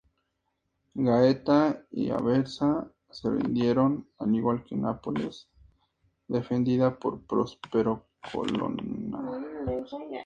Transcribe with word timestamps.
Gaeta 0.95 1.85
y 1.91 2.09
Aversa 2.09 2.91
se 3.11 3.29
rindieron, 3.29 4.09
al 4.17 4.33
igual 4.35 4.63
que 4.63 4.75
Nápoles, 4.75 5.47
defendida 6.27 6.97
por 6.97 7.21
Próspero 7.27 8.07
Colonna. 8.33 9.19